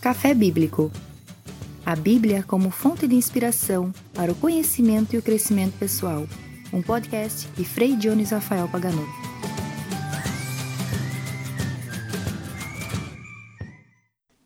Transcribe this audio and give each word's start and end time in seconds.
Café 0.00 0.32
Bíblico. 0.32 0.92
A 1.84 1.96
Bíblia 1.96 2.44
como 2.46 2.70
fonte 2.70 3.08
de 3.08 3.16
inspiração 3.16 3.92
para 4.14 4.30
o 4.30 4.34
conhecimento 4.34 5.14
e 5.14 5.18
o 5.18 5.22
crescimento 5.22 5.76
pessoal. 5.76 6.24
Um 6.72 6.80
podcast 6.80 7.48
de 7.56 7.64
Frei 7.64 7.96
Dionis 7.96 8.30
Rafael 8.30 8.68
Pagano. 8.68 9.04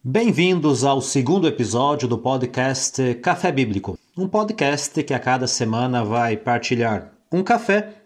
Bem-vindos 0.03 0.85
ao 0.85 1.03
segundo 1.03 1.47
episódio 1.47 2.09
do 2.09 2.17
podcast 2.17 3.15
Café 3.17 3.53
Bíblico, 3.53 3.99
um 4.17 4.27
podcast 4.27 5.03
que 5.03 5.13
a 5.13 5.19
cada 5.19 5.47
semana 5.47 6.03
vai 6.03 6.35
partilhar 6.35 7.13
um 7.31 7.43
café 7.43 8.03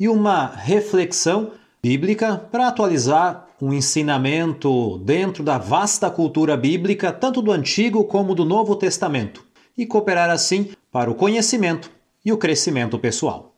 e 0.00 0.08
uma 0.08 0.46
reflexão 0.46 1.52
bíblica 1.86 2.36
para 2.50 2.66
atualizar 2.66 3.46
um 3.62 3.72
ensinamento 3.72 4.98
dentro 5.04 5.44
da 5.44 5.56
vasta 5.56 6.10
cultura 6.10 6.56
bíblica, 6.56 7.12
tanto 7.12 7.40
do 7.40 7.52
Antigo 7.52 8.02
como 8.02 8.34
do 8.34 8.44
Novo 8.44 8.74
Testamento, 8.74 9.44
e 9.78 9.86
cooperar 9.86 10.28
assim 10.28 10.70
para 10.90 11.08
o 11.08 11.14
conhecimento 11.14 11.88
e 12.24 12.32
o 12.32 12.36
crescimento 12.36 12.98
pessoal. 12.98 13.54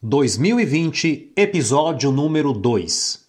2020, 0.00 1.32
episódio 1.34 2.12
número 2.12 2.52
2. 2.52 3.24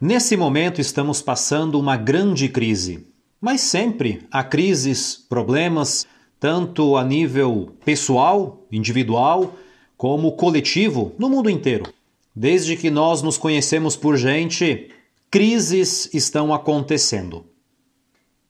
Nesse 0.00 0.38
momento 0.38 0.80
estamos 0.80 1.20
passando 1.20 1.78
uma 1.78 1.98
grande 1.98 2.48
crise, 2.48 3.06
mas 3.38 3.60
sempre 3.60 4.26
há 4.30 4.42
crises, 4.42 5.22
problemas, 5.28 6.06
tanto 6.40 6.96
a 6.96 7.04
nível 7.04 7.74
pessoal, 7.84 8.64
individual, 8.72 9.54
como 9.98 10.32
coletivo 10.32 11.12
no 11.18 11.28
mundo 11.28 11.50
inteiro. 11.50 11.92
Desde 12.36 12.76
que 12.76 12.90
nós 12.90 13.22
nos 13.22 13.38
conhecemos 13.38 13.94
por 13.94 14.16
gente, 14.16 14.90
crises 15.30 16.12
estão 16.12 16.52
acontecendo. 16.52 17.46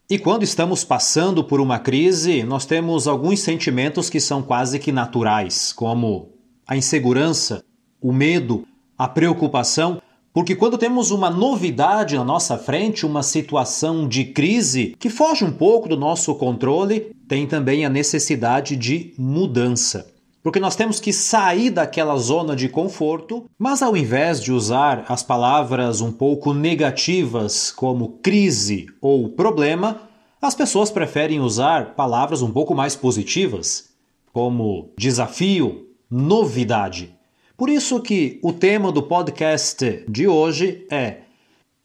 E 0.09 0.19
quando 0.19 0.43
estamos 0.43 0.83
passando 0.83 1.45
por 1.45 1.61
uma 1.61 1.79
crise, 1.79 2.43
nós 2.45 2.65
temos 2.65 3.07
alguns 3.07 3.41
sentimentos 3.41 4.09
que 4.09 4.21
são 4.21 4.43
quase 4.43 4.79
que 4.79 4.91
naturais, 4.91 5.71
como 5.71 6.31
a 6.67 6.75
insegurança, 6.77 7.63
o 8.01 8.11
medo, 8.11 8.67
a 8.97 9.07
preocupação, 9.07 10.01
porque 10.33 10.57
quando 10.57 10.79
temos 10.79 11.11
uma 11.11 11.29
novidade 11.29 12.17
na 12.17 12.25
nossa 12.25 12.57
frente, 12.57 13.05
uma 13.05 13.23
situação 13.23 14.09
de 14.09 14.25
crise 14.25 14.97
que 14.99 15.11
foge 15.11 15.45
um 15.45 15.53
pouco 15.53 15.91
do 15.91 15.97
nosso 15.97 16.35
controle, 16.37 17.15
tem 17.29 17.47
também 17.47 17.85
a 17.85 17.91
necessidade 17.91 18.77
de 18.77 19.13
mudança 19.19 20.14
porque 20.45 20.61
nós 20.61 20.77
temos 20.77 21.01
que 21.01 21.11
sair 21.11 21.71
daquela 21.71 22.19
zona 22.19 22.55
de 22.55 22.69
conforto, 22.69 23.49
mas 23.59 23.81
ao 23.81 23.97
invés 23.97 24.43
de 24.43 24.53
usar 24.53 25.07
as 25.09 25.23
palavras 25.23 26.03
um 26.03 26.13
pouco 26.13 26.53
negativas 26.53 27.73
como 27.73 28.19
crise 28.23 28.87
ou 29.01 29.31
problema, 29.31 30.03
as 30.43 30.55
pessoas 30.55 30.91
preferem 30.91 31.41
usar 31.41 31.95
palavras 31.95 32.43
um 32.43 32.51
pouco 32.51 32.75
mais 32.75 32.95
positivas, 32.95 33.89
como 34.35 34.93
desafio, 34.99 35.89
novidade. 36.11 37.17
Por 37.57 37.71
isso 37.71 37.99
que 38.03 38.39
o 38.43 38.53
tema 38.53 38.93
do 38.93 39.03
podcast 39.03 40.05
de 40.07 40.29
hoje 40.29 40.87
é 40.91 41.21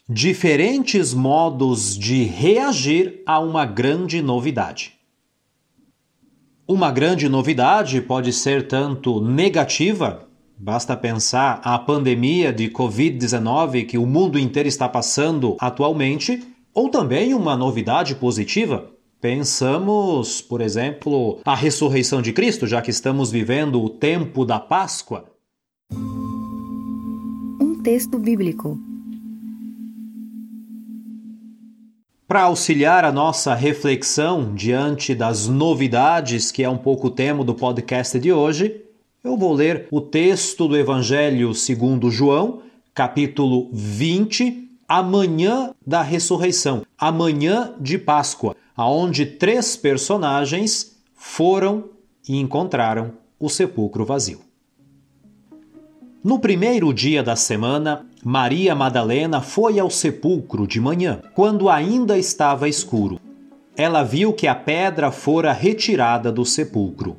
diferentes 0.10 1.14
modos 1.14 1.98
de 1.98 2.24
reagir 2.24 3.24
a 3.26 3.40
uma 3.40 3.66
grande 3.66 4.22
novidade. 4.22 4.99
Uma 6.72 6.92
grande 6.92 7.28
novidade 7.28 8.00
pode 8.00 8.32
ser 8.32 8.68
tanto 8.68 9.20
negativa, 9.20 10.28
basta 10.56 10.96
pensar 10.96 11.60
a 11.64 11.80
pandemia 11.80 12.54
de 12.54 12.70
Covid-19 12.70 13.88
que 13.88 13.98
o 13.98 14.06
mundo 14.06 14.38
inteiro 14.38 14.70
está 14.70 14.88
passando 14.88 15.58
atualmente, 15.60 16.44
ou 16.72 16.88
também 16.88 17.34
uma 17.34 17.58
novidade 17.58 18.14
positiva. 18.14 18.92
Pensamos, 19.20 20.44
por 20.44 20.62
exemplo, 20.62 21.40
a 21.44 21.56
ressurreição 21.56 22.22
de 22.22 22.32
Cristo, 22.32 22.68
já 22.68 22.84
que 22.84 22.92
estamos 22.92 23.32
vivendo 23.32 23.82
o 23.82 23.90
tempo 23.90 24.46
da 24.46 24.60
Páscoa. 24.60 25.26
Um 27.60 27.82
texto 27.82 28.20
bíblico. 28.20 28.80
Para 32.30 32.44
auxiliar 32.44 33.06
a 33.06 33.12
nossa 33.12 33.56
reflexão 33.56 34.54
diante 34.54 35.16
das 35.16 35.48
novidades, 35.48 36.52
que 36.52 36.64
é 36.64 36.70
um 36.70 36.78
pouco 36.78 37.08
o 37.08 37.10
tema 37.10 37.44
do 37.44 37.56
podcast 37.56 38.20
de 38.20 38.32
hoje, 38.32 38.84
eu 39.24 39.36
vou 39.36 39.52
ler 39.52 39.88
o 39.90 40.00
texto 40.00 40.68
do 40.68 40.78
Evangelho 40.78 41.56
segundo 41.56 42.12
João, 42.12 42.62
capítulo 42.94 43.68
20, 43.74 44.70
amanhã 44.88 45.74
da 45.84 46.04
ressurreição, 46.04 46.84
amanhã 46.96 47.74
de 47.80 47.98
Páscoa, 47.98 48.56
aonde 48.78 49.26
três 49.26 49.76
personagens 49.76 51.00
foram 51.16 51.86
e 52.28 52.38
encontraram 52.38 53.14
o 53.40 53.50
sepulcro 53.50 54.06
vazio. 54.06 54.42
No 56.24 56.38
primeiro 56.38 56.94
dia 56.94 57.24
da 57.24 57.36
semana, 57.36 58.06
Maria 58.24 58.76
Madalena 58.76 59.40
foi 59.40 59.80
ao 59.80 59.90
sepulcro 59.90 60.68
de 60.68 60.82
manhã, 60.82 61.22
quando 61.34 61.70
ainda 61.70 62.18
estava 62.18 62.68
escuro. 62.68 63.18
Ela 63.78 64.04
viu 64.04 64.34
que 64.34 64.46
a 64.46 64.54
pedra 64.54 65.10
fora 65.10 65.54
retirada 65.54 66.30
do 66.30 66.44
sepulcro. 66.44 67.16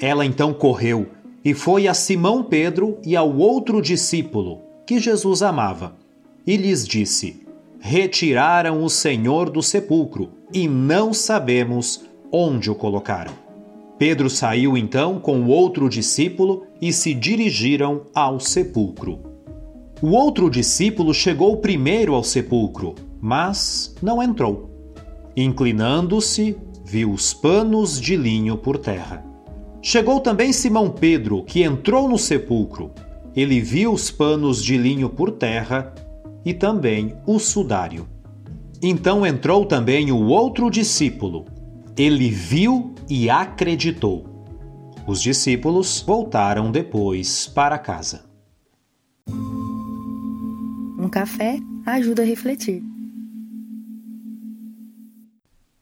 Ela 0.00 0.24
então 0.24 0.54
correu 0.54 1.08
e 1.44 1.52
foi 1.52 1.86
a 1.86 1.92
Simão 1.92 2.42
Pedro 2.42 2.98
e 3.04 3.14
ao 3.14 3.36
outro 3.36 3.82
discípulo, 3.82 4.62
que 4.86 4.98
Jesus 4.98 5.42
amava, 5.42 5.94
e 6.46 6.56
lhes 6.56 6.88
disse: 6.88 7.46
Retiraram 7.78 8.82
o 8.82 8.88
Senhor 8.88 9.50
do 9.50 9.62
sepulcro 9.62 10.30
e 10.54 10.66
não 10.66 11.12
sabemos 11.12 12.02
onde 12.32 12.70
o 12.70 12.74
colocaram. 12.74 13.32
Pedro 13.98 14.30
saiu 14.30 14.74
então 14.74 15.20
com 15.20 15.42
o 15.42 15.48
outro 15.48 15.86
discípulo 15.86 16.64
e 16.80 16.94
se 16.94 17.12
dirigiram 17.12 18.06
ao 18.14 18.40
sepulcro. 18.40 19.31
O 20.02 20.10
outro 20.16 20.50
discípulo 20.50 21.14
chegou 21.14 21.58
primeiro 21.58 22.16
ao 22.16 22.24
sepulcro, 22.24 22.96
mas 23.20 23.94
não 24.02 24.20
entrou. 24.20 24.68
Inclinando-se, 25.36 26.56
viu 26.84 27.12
os 27.12 27.32
panos 27.32 28.00
de 28.00 28.16
linho 28.16 28.56
por 28.58 28.78
terra. 28.78 29.24
Chegou 29.80 30.18
também 30.18 30.52
Simão 30.52 30.90
Pedro, 30.90 31.44
que 31.44 31.62
entrou 31.62 32.08
no 32.08 32.18
sepulcro. 32.18 32.90
Ele 33.36 33.60
viu 33.60 33.92
os 33.92 34.10
panos 34.10 34.60
de 34.60 34.76
linho 34.76 35.08
por 35.08 35.30
terra 35.30 35.94
e 36.44 36.52
também 36.52 37.14
o 37.24 37.38
sudário. 37.38 38.08
Então 38.82 39.24
entrou 39.24 39.64
também 39.64 40.10
o 40.10 40.26
outro 40.26 40.68
discípulo. 40.68 41.44
Ele 41.96 42.28
viu 42.28 42.92
e 43.08 43.30
acreditou. 43.30 44.26
Os 45.06 45.22
discípulos 45.22 46.02
voltaram 46.04 46.72
depois 46.72 47.46
para 47.46 47.78
casa. 47.78 48.31
Café 51.12 51.58
ajuda 51.84 52.22
a 52.22 52.24
refletir. 52.24 52.82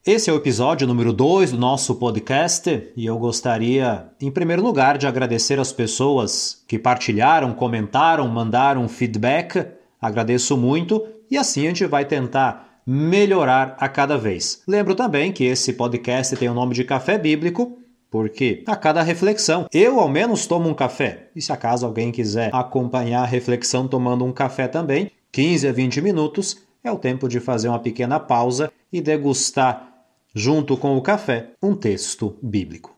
Esse 0.05 0.29
é 0.29 0.33
o 0.33 0.35
episódio 0.35 0.85
número 0.85 1.13
2 1.13 1.53
do 1.53 1.57
nosso 1.57 1.95
podcast 1.95 2.91
e 2.97 3.05
eu 3.05 3.17
gostaria, 3.17 4.09
em 4.19 4.29
primeiro 4.29 4.61
lugar, 4.61 4.97
de 4.97 5.07
agradecer 5.07 5.57
as 5.57 5.71
pessoas 5.71 6.61
que 6.67 6.77
partilharam, 6.77 7.53
comentaram, 7.53 8.27
mandaram 8.27 8.89
feedback. 8.89 9.67
Agradeço 10.01 10.57
muito 10.57 11.01
e 11.29 11.37
assim 11.37 11.61
a 11.61 11.69
gente 11.69 11.85
vai 11.85 12.03
tentar 12.03 12.81
melhorar 12.85 13.77
a 13.79 13.87
cada 13.87 14.17
vez. 14.17 14.61
Lembro 14.67 14.95
também 14.95 15.31
que 15.31 15.45
esse 15.45 15.71
podcast 15.71 16.35
tem 16.35 16.49
o 16.49 16.53
nome 16.53 16.75
de 16.75 16.83
Café 16.83 17.17
Bíblico 17.17 17.77
porque 18.11 18.61
a 18.67 18.75
cada 18.75 19.01
reflexão, 19.01 19.67
eu 19.71 19.97
ao 19.97 20.09
menos 20.09 20.45
tomo 20.45 20.67
um 20.67 20.73
café. 20.73 21.29
E 21.33 21.41
se 21.41 21.53
acaso 21.53 21.85
alguém 21.85 22.11
quiser 22.11 22.53
acompanhar 22.53 23.21
a 23.21 23.25
reflexão 23.25 23.87
tomando 23.87 24.25
um 24.25 24.33
café 24.33 24.67
também, 24.67 25.09
15 25.31 25.67
a 25.67 25.71
20 25.71 26.01
minutos 26.01 26.57
é 26.83 26.91
o 26.91 26.97
tempo 26.97 27.27
de 27.27 27.39
fazer 27.39 27.69
uma 27.69 27.79
pequena 27.79 28.19
pausa 28.19 28.71
e 28.91 28.99
degustar, 28.99 30.05
junto 30.33 30.75
com 30.75 30.97
o 30.97 31.01
café, 31.01 31.51
um 31.61 31.75
texto 31.75 32.35
bíblico. 32.41 32.95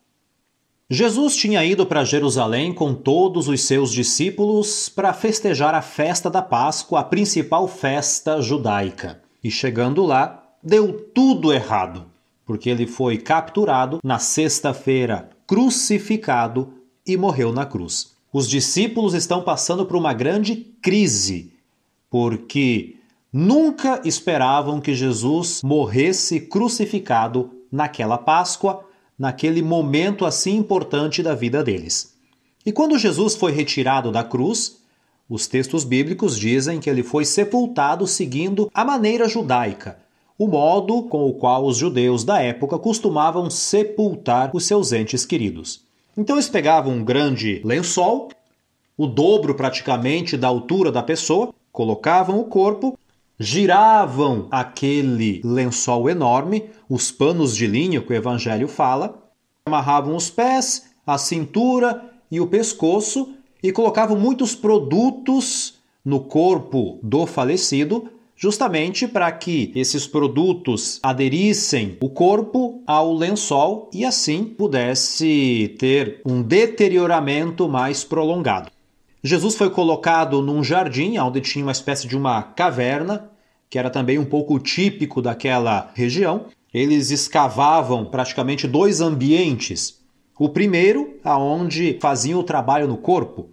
Jesus 0.89 1.35
tinha 1.35 1.63
ido 1.63 1.85
para 1.85 2.03
Jerusalém 2.03 2.73
com 2.73 2.93
todos 2.93 3.47
os 3.47 3.61
seus 3.61 3.91
discípulos 3.91 4.89
para 4.89 5.13
festejar 5.13 5.73
a 5.73 5.81
festa 5.81 6.29
da 6.29 6.41
Páscoa, 6.41 6.99
a 6.99 7.03
principal 7.03 7.67
festa 7.67 8.41
judaica. 8.41 9.21
E 9.43 9.49
chegando 9.49 10.05
lá, 10.05 10.43
deu 10.61 10.93
tudo 11.13 11.51
errado 11.51 12.13
porque 12.45 12.69
ele 12.69 12.85
foi 12.85 13.17
capturado 13.17 13.99
na 14.03 14.19
sexta-feira, 14.19 15.29
crucificado 15.47 16.73
e 17.05 17.15
morreu 17.17 17.53
na 17.53 17.65
cruz. 17.65 18.13
Os 18.31 18.49
discípulos 18.49 19.13
estão 19.13 19.43
passando 19.43 19.85
por 19.85 19.95
uma 19.95 20.13
grande 20.13 20.55
crise, 20.81 21.52
porque 22.13 22.97
nunca 23.33 23.99
esperavam 24.05 24.79
que 24.79 24.93
Jesus 24.93 25.63
morresse 25.63 26.41
crucificado 26.41 27.49
naquela 27.71 28.19
Páscoa, 28.19 28.85
naquele 29.17 29.63
momento 29.63 30.23
assim 30.23 30.55
importante 30.57 31.23
da 31.23 31.33
vida 31.33 31.63
deles. 31.63 32.13
E 32.63 32.71
quando 32.71 32.99
Jesus 32.99 33.35
foi 33.35 33.51
retirado 33.51 34.11
da 34.11 34.23
cruz, 34.23 34.77
os 35.27 35.47
textos 35.47 35.83
bíblicos 35.83 36.37
dizem 36.37 36.79
que 36.79 36.87
ele 36.87 37.01
foi 37.01 37.25
sepultado 37.25 38.05
seguindo 38.05 38.69
a 38.71 38.85
maneira 38.85 39.27
judaica, 39.27 39.97
o 40.37 40.47
modo 40.47 41.01
com 41.09 41.27
o 41.27 41.33
qual 41.33 41.65
os 41.65 41.77
judeus 41.77 42.23
da 42.23 42.39
época 42.39 42.77
costumavam 42.77 43.49
sepultar 43.49 44.51
os 44.53 44.67
seus 44.67 44.91
entes 44.91 45.25
queridos. 45.25 45.81
Então 46.15 46.35
eles 46.35 46.47
pegavam 46.47 46.93
um 46.93 47.03
grande 47.03 47.59
lençol, 47.65 48.29
o 48.95 49.07
dobro 49.07 49.55
praticamente 49.55 50.37
da 50.37 50.47
altura 50.47 50.91
da 50.91 51.01
pessoa, 51.01 51.51
colocavam 51.73 52.39
o 52.39 52.45
corpo, 52.45 52.97
giravam 53.39 54.47
aquele 54.51 55.41
lençol 55.43 56.07
enorme, 56.07 56.69
os 56.87 57.11
panos 57.11 57.55
de 57.55 57.65
linho 57.65 58.03
que 58.05 58.13
o 58.13 58.15
evangelho 58.15 58.67
fala, 58.67 59.21
amarravam 59.65 60.15
os 60.15 60.29
pés, 60.29 60.91
a 61.05 61.17
cintura 61.17 62.13
e 62.29 62.39
o 62.39 62.47
pescoço 62.47 63.33
e 63.61 63.71
colocavam 63.71 64.17
muitos 64.17 64.53
produtos 64.53 65.79
no 66.05 66.19
corpo 66.19 66.99
do 67.01 67.25
falecido, 67.25 68.07
justamente 68.35 69.07
para 69.07 69.31
que 69.31 69.71
esses 69.75 70.05
produtos 70.05 70.99
aderissem 71.01 71.97
o 72.01 72.09
corpo 72.09 72.83
ao 72.85 73.13
lençol 73.13 73.89
e 73.91 74.05
assim 74.05 74.43
pudesse 74.43 75.75
ter 75.79 76.21
um 76.23 76.43
deterioramento 76.43 77.67
mais 77.67 78.03
prolongado. 78.03 78.69
Jesus 79.25 79.55
foi 79.55 79.69
colocado 79.69 80.41
num 80.41 80.61
jardim 80.61 81.17
onde 81.17 81.39
tinha 81.39 81.63
uma 81.63 81.71
espécie 81.71 82.05
de 82.07 82.17
uma 82.17 82.43
caverna, 82.43 83.31
que 83.69 83.79
era 83.79 83.89
também 83.89 84.19
um 84.19 84.25
pouco 84.25 84.59
típico 84.59 85.21
daquela 85.21 85.91
região. 85.95 86.47
Eles 86.73 87.09
escavavam 87.09 88.03
praticamente 88.03 88.67
dois 88.67 88.99
ambientes. 88.99 90.01
O 90.37 90.49
primeiro, 90.49 91.17
aonde 91.23 91.97
faziam 92.01 92.41
o 92.41 92.43
trabalho 92.43 92.85
no 92.85 92.97
corpo, 92.97 93.49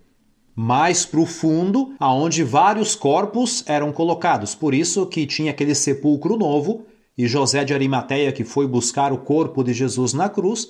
mais 0.57 1.07
profundo, 1.07 1.95
aonde 2.01 2.43
vários 2.43 2.97
corpos 2.97 3.63
eram 3.69 3.93
colocados. 3.93 4.57
Por 4.57 4.75
isso 4.75 5.07
que 5.07 5.25
tinha 5.25 5.53
aquele 5.53 5.77
sepulcro 5.77 6.37
novo 6.37 6.85
e 7.17 7.29
José 7.29 7.65
de 7.65 7.73
Arimateia 7.73 8.33
que 8.33 8.43
foi 8.43 8.67
buscar 8.67 9.13
o 9.13 9.19
corpo 9.19 9.63
de 9.63 9.73
Jesus 9.73 10.15
na 10.15 10.29
cruz, 10.29 10.69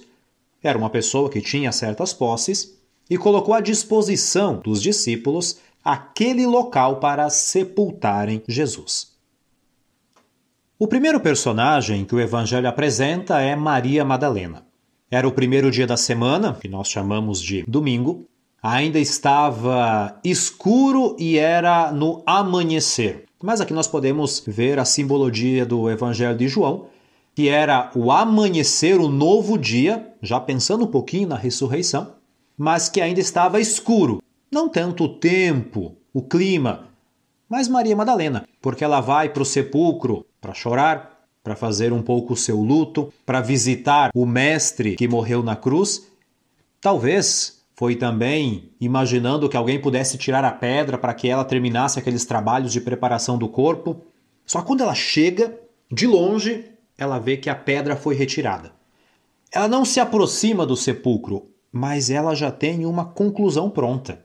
era 0.62 0.76
uma 0.76 0.90
pessoa 0.90 1.30
que 1.30 1.40
tinha 1.40 1.72
certas 1.72 2.12
posses 2.12 2.78
e 3.10 3.18
colocou 3.18 3.52
à 3.52 3.60
disposição 3.60 4.60
dos 4.62 4.80
discípulos 4.80 5.58
aquele 5.84 6.46
local 6.46 7.00
para 7.00 7.28
sepultarem 7.28 8.42
Jesus. 8.46 9.10
O 10.78 10.86
primeiro 10.86 11.20
personagem 11.20 12.04
que 12.04 12.14
o 12.14 12.20
evangelho 12.20 12.68
apresenta 12.68 13.40
é 13.40 13.56
Maria 13.56 14.04
Madalena. 14.04 14.64
Era 15.10 15.26
o 15.26 15.32
primeiro 15.32 15.70
dia 15.70 15.86
da 15.86 15.96
semana, 15.96 16.54
que 16.54 16.68
nós 16.68 16.88
chamamos 16.88 17.42
de 17.42 17.64
domingo. 17.66 18.26
Ainda 18.62 18.98
estava 18.98 20.18
escuro 20.22 21.16
e 21.18 21.36
era 21.36 21.90
no 21.90 22.22
amanhecer. 22.24 23.24
Mas 23.42 23.60
aqui 23.60 23.72
nós 23.72 23.88
podemos 23.88 24.42
ver 24.46 24.78
a 24.78 24.84
simbologia 24.84 25.66
do 25.66 25.90
Evangelho 25.90 26.38
de 26.38 26.46
João, 26.46 26.86
que 27.34 27.48
era 27.48 27.90
o 27.94 28.12
amanhecer, 28.12 29.00
o 29.00 29.08
novo 29.08 29.58
dia, 29.58 30.14
já 30.22 30.38
pensando 30.38 30.84
um 30.84 30.88
pouquinho 30.88 31.28
na 31.28 31.36
ressurreição, 31.36 32.19
mas 32.60 32.90
que 32.90 33.00
ainda 33.00 33.20
estava 33.20 33.58
escuro. 33.58 34.22
Não 34.52 34.68
tanto 34.68 35.04
o 35.04 35.08
tempo, 35.08 35.96
o 36.12 36.20
clima, 36.20 36.88
mas 37.48 37.68
Maria 37.68 37.96
Madalena, 37.96 38.46
porque 38.60 38.84
ela 38.84 39.00
vai 39.00 39.30
para 39.30 39.42
o 39.42 39.46
sepulcro 39.46 40.26
para 40.42 40.52
chorar, 40.52 41.24
para 41.42 41.56
fazer 41.56 41.90
um 41.90 42.02
pouco 42.02 42.34
o 42.34 42.36
seu 42.36 42.60
luto, 42.60 43.10
para 43.24 43.40
visitar 43.40 44.10
o 44.14 44.26
mestre 44.26 44.94
que 44.94 45.08
morreu 45.08 45.42
na 45.42 45.56
cruz. 45.56 46.06
Talvez 46.82 47.62
foi 47.74 47.96
também 47.96 48.70
imaginando 48.78 49.48
que 49.48 49.56
alguém 49.56 49.80
pudesse 49.80 50.18
tirar 50.18 50.44
a 50.44 50.52
pedra 50.52 50.98
para 50.98 51.14
que 51.14 51.30
ela 51.30 51.46
terminasse 51.46 51.98
aqueles 51.98 52.26
trabalhos 52.26 52.72
de 52.74 52.82
preparação 52.82 53.38
do 53.38 53.48
corpo. 53.48 54.02
Só 54.44 54.60
quando 54.60 54.82
ela 54.82 54.94
chega, 54.94 55.58
de 55.90 56.06
longe, 56.06 56.66
ela 56.98 57.18
vê 57.18 57.38
que 57.38 57.48
a 57.48 57.54
pedra 57.54 57.96
foi 57.96 58.14
retirada. 58.14 58.70
Ela 59.50 59.66
não 59.66 59.82
se 59.82 59.98
aproxima 59.98 60.66
do 60.66 60.76
sepulcro, 60.76 61.48
mas 61.72 62.10
ela 62.10 62.34
já 62.34 62.50
tem 62.50 62.84
uma 62.84 63.04
conclusão 63.04 63.70
pronta. 63.70 64.24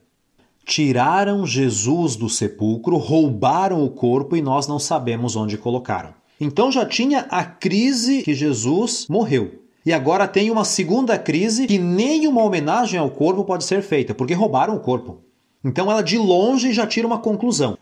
Tiraram 0.66 1.46
Jesus 1.46 2.16
do 2.16 2.28
sepulcro, 2.28 2.98
roubaram 2.98 3.84
o 3.84 3.90
corpo 3.90 4.36
e 4.36 4.42
nós 4.42 4.68
não 4.68 4.80
sabemos 4.80 5.36
onde 5.36 5.58
colocaram. 5.58 6.14
Então 6.42 6.72
já 6.72 6.86
tinha 6.86 7.22
a 7.30 7.44
crise 7.46 8.24
que 8.24 8.34
Jesus 8.34 9.08
morreu. 9.08 9.62
E 9.86 9.94
agora 9.94 10.28
tem 10.28 10.50
uma 10.50 10.66
segunda 10.66 11.18
crise 11.18 11.68
que 11.68 11.78
nenhuma 11.78 12.44
homenagem 12.44 13.00
ao 13.00 13.12
corpo 13.12 13.46
pode 13.46 13.64
ser 13.64 13.84
feita, 13.84 14.16
porque 14.16 14.34
roubaram 14.34 14.76
o 14.76 14.80
corpo. 14.80 15.20
Então 15.64 15.92
ela 15.92 16.02
de 16.02 16.18
longe 16.18 16.74
já 16.74 16.88
tira 16.88 17.06
uma 17.06 17.20
conclusão. 17.20 17.78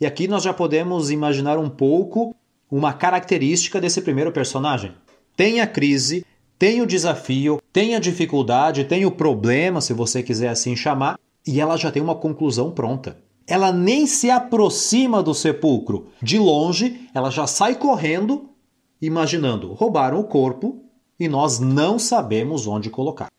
E 0.00 0.06
aqui 0.06 0.26
nós 0.26 0.42
já 0.42 0.52
podemos 0.52 1.12
imaginar 1.12 1.56
um 1.56 1.70
pouco 1.70 2.34
uma 2.68 2.92
característica 2.92 3.80
desse 3.80 4.02
primeiro 4.02 4.32
personagem. 4.32 4.92
Tem 5.36 5.60
a 5.60 5.66
crise, 5.66 6.26
tem 6.64 6.80
o 6.80 6.86
desafio, 6.86 7.60
tem 7.70 7.94
a 7.94 7.98
dificuldade, 7.98 8.84
tem 8.84 9.04
o 9.04 9.10
problema, 9.10 9.82
se 9.82 9.92
você 9.92 10.22
quiser 10.22 10.48
assim 10.48 10.74
chamar, 10.74 11.20
e 11.46 11.60
ela 11.60 11.76
já 11.76 11.92
tem 11.92 12.02
uma 12.02 12.14
conclusão 12.14 12.70
pronta. 12.70 13.18
Ela 13.46 13.70
nem 13.70 14.06
se 14.06 14.30
aproxima 14.30 15.22
do 15.22 15.34
sepulcro. 15.34 16.06
De 16.22 16.38
longe, 16.38 17.06
ela 17.12 17.28
já 17.28 17.46
sai 17.46 17.74
correndo, 17.74 18.48
imaginando: 18.98 19.74
roubaram 19.74 20.18
o 20.18 20.24
corpo 20.24 20.80
e 21.20 21.28
nós 21.28 21.60
não 21.60 21.98
sabemos 21.98 22.66
onde 22.66 22.88
colocar. 22.88 23.30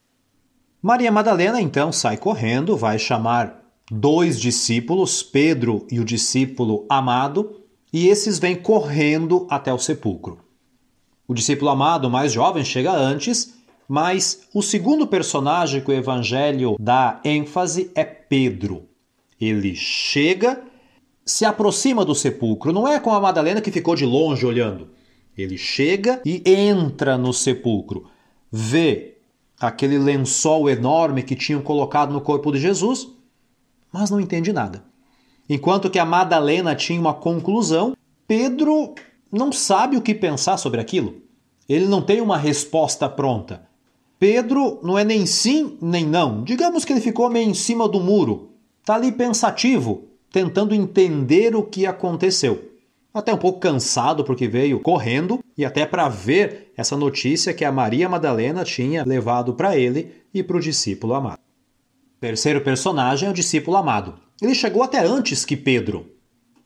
Maria 0.80 1.12
Madalena 1.12 1.60
então 1.60 1.92
sai 1.92 2.18
correndo, 2.18 2.78
vai 2.78 3.00
chamar 3.00 3.60
dois 3.90 4.40
discípulos, 4.40 5.24
Pedro 5.24 5.88
e 5.90 6.00
o 6.00 6.06
discípulo 6.06 6.86
amado, 6.88 7.60
e 7.92 8.08
esses 8.08 8.38
vêm 8.38 8.56
correndo 8.56 9.48
até 9.50 9.74
o 9.74 9.80
sepulcro. 9.80 10.45
O 11.28 11.34
discípulo 11.34 11.72
amado 11.72 12.10
mais 12.10 12.32
jovem 12.32 12.64
chega 12.64 12.92
antes, 12.92 13.56
mas 13.88 14.48
o 14.54 14.62
segundo 14.62 15.08
personagem 15.08 15.82
que 15.82 15.90
o 15.90 15.94
evangelho 15.94 16.76
dá 16.80 17.20
ênfase 17.24 17.92
é 17.96 18.04
Pedro. 18.04 18.84
Ele 19.40 19.76
chega, 19.76 20.62
se 21.26 21.44
aproxima 21.46 22.06
do 22.06 22.16
sepulcro, 22.16 22.72
não 22.72 22.88
é 22.88 23.00
com 23.00 23.12
a 23.12 23.20
Madalena 23.20 23.62
que 23.62 23.72
ficou 23.72 23.96
de 23.96 24.06
longe 24.06 24.46
olhando. 24.46 24.90
Ele 25.38 25.58
chega 25.58 26.22
e 26.24 26.42
entra 26.46 27.18
no 27.18 27.34
sepulcro, 27.34 28.08
vê 28.52 29.18
aquele 29.60 29.98
lençol 29.98 30.70
enorme 30.70 31.24
que 31.24 31.36
tinham 31.36 31.62
colocado 31.62 32.14
no 32.14 32.22
corpo 32.22 32.52
de 32.52 32.60
Jesus, 32.60 33.08
mas 33.92 34.10
não 34.10 34.20
entende 34.20 34.54
nada. 34.54 34.84
Enquanto 35.50 35.90
que 35.90 36.00
a 36.00 36.06
Madalena 36.06 36.76
tinha 36.76 37.00
uma 37.00 37.14
conclusão, 37.14 37.96
Pedro 38.28 38.96
não 39.32 39.52
sabe 39.52 39.98
o 39.98 40.02
que 40.02 40.14
pensar 40.14 40.58
sobre 40.58 40.80
aquilo. 40.80 41.22
Ele 41.68 41.86
não 41.86 42.02
tem 42.02 42.22
uma 42.22 42.38
resposta 42.38 43.10
pronta. 43.10 43.68
Pedro 44.20 44.80
não 44.82 44.98
é 44.98 45.04
nem 45.04 45.26
sim 45.26 45.78
nem 45.82 46.06
não. 46.06 46.44
Digamos 46.44 46.86
que 46.86 46.94
ele 46.94 47.02
ficou 47.02 47.30
meio 47.30 47.50
em 47.50 47.54
cima 47.54 47.88
do 47.88 48.00
muro. 48.00 48.52
Está 48.82 48.96
ali 48.96 49.12
pensativo, 49.12 50.06
tentando 50.32 50.76
entender 50.76 51.56
o 51.56 51.64
que 51.64 51.86
aconteceu. 51.86 52.72
Até 53.14 53.34
um 53.34 53.38
pouco 53.38 53.60
cansado 53.60 54.24
porque 54.24 54.48
veio 54.48 54.80
correndo 54.80 55.40
e 55.58 55.64
até 55.64 55.86
para 55.86 56.10
ver 56.10 56.72
essa 56.76 56.98
notícia 56.98 57.54
que 57.54 57.64
a 57.64 57.72
Maria 57.72 58.10
Madalena 58.10 58.64
tinha 58.64 59.06
levado 59.06 59.54
para 59.54 59.78
ele 59.78 60.12
e 60.34 60.44
para 60.44 60.58
o 60.58 60.62
discípulo 60.62 61.14
amado. 61.14 61.40
Terceiro 62.20 62.62
personagem 62.62 63.28
é 63.28 63.32
o 63.32 63.34
discípulo 63.34 63.78
amado. 63.78 64.16
Ele 64.42 64.54
chegou 64.54 64.84
até 64.84 65.00
antes 65.00 65.46
que 65.46 65.56
Pedro, 65.56 66.08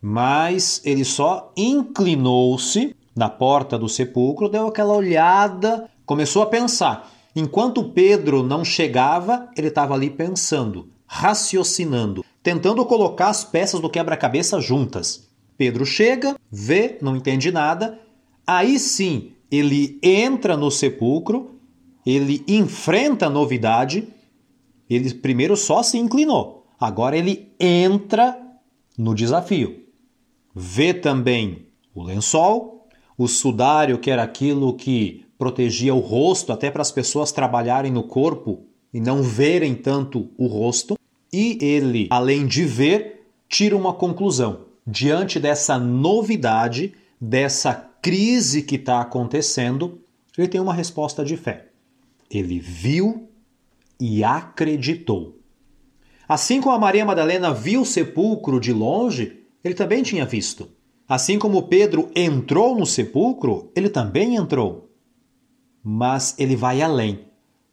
mas 0.02 0.82
ele 0.86 1.04
só 1.04 1.52
inclinou-se 1.58 2.96
na 3.16 3.30
porta 3.30 3.78
do 3.78 3.90
sepulcro, 3.90 4.50
deu 4.50 4.68
aquela 4.68 4.96
olhada, 4.96 5.90
começou 6.06 6.42
a 6.42 6.46
pensar. 6.46 7.12
Enquanto 7.36 7.90
Pedro 7.90 8.42
não 8.42 8.64
chegava, 8.64 9.50
ele 9.58 9.68
estava 9.68 9.94
ali 9.94 10.10
pensando, 10.10 10.88
raciocinando, 11.06 12.24
tentando 12.42 12.86
colocar 12.86 13.28
as 13.28 13.44
peças 13.44 13.80
do 13.80 13.90
quebra-cabeça 13.90 14.60
juntas. 14.62 15.28
Pedro 15.58 15.86
chega, 15.86 16.36
vê, 16.50 16.98
não 17.02 17.16
entende 17.16 17.52
nada, 17.52 18.00
aí 18.48 18.80
sim 18.80 19.34
ele 19.52 20.00
entra 20.02 20.56
no 20.56 20.72
sepulcro, 20.72 21.60
ele 22.06 22.44
enfrenta 22.48 23.26
a 23.26 23.30
novidade, 23.30 24.08
ele 24.90 25.14
primeiro 25.14 25.58
só 25.58 25.84
se 25.84 25.98
inclinou, 25.98 26.66
agora 26.80 27.18
ele 27.18 27.54
entra 27.60 28.40
no 28.98 29.14
desafio. 29.14 29.89
Vê 30.56 30.94
também 30.94 31.68
o 31.94 32.04
lençol, 32.04 32.88
o 33.18 33.28
sudário, 33.28 33.98
que 33.98 34.10
era 34.10 34.24
aquilo 34.24 34.74
que 34.74 35.26
protegia 35.38 35.94
o 35.94 36.00
rosto, 36.00 36.52
até 36.52 36.70
para 36.70 36.82
as 36.82 36.92
pessoas 36.92 37.32
trabalharem 37.32 37.92
no 37.92 38.04
corpo 38.04 38.66
e 38.94 39.00
não 39.00 39.22
verem 39.22 39.76
tanto 39.76 40.30
o 40.38 40.48
rosto. 40.48 40.98
E 41.32 41.58
ele, 41.62 42.08
além 42.10 42.48
de 42.48 42.66
ver, 42.66 43.26
tira 43.48 43.76
uma 43.76 43.94
conclusão. 43.94 44.66
Diante 44.86 45.40
dessa 45.40 45.78
novidade, 45.78 46.94
dessa 47.22 47.74
crise 48.02 48.64
que 48.64 48.76
está 48.76 49.02
acontecendo, 49.02 50.00
ele 50.38 50.48
tem 50.48 50.60
uma 50.60 50.74
resposta 50.74 51.24
de 51.24 51.38
fé. 51.38 51.68
Ele 52.30 52.60
viu 52.60 53.28
e 54.00 54.24
acreditou. 54.24 55.38
Assim 56.28 56.62
como 56.62 56.76
a 56.76 56.80
Maria 56.80 57.06
Madalena 57.06 57.54
viu 57.54 57.82
o 57.82 57.86
sepulcro 57.86 58.60
de 58.60 58.72
longe, 58.72 59.39
ele 59.64 59.74
também 59.74 60.04
tinha 60.04 60.26
visto. 60.26 60.70
Assim 61.08 61.40
como 61.40 61.64
Pedro 61.64 62.10
entrou 62.16 62.78
no 62.78 62.86
sepulcro, 62.86 63.72
ele 63.76 63.90
também 63.90 64.36
entrou. 64.36 64.90
Mas 65.84 66.36
ele 66.38 66.56
vai 66.56 66.82
além, 66.82 67.26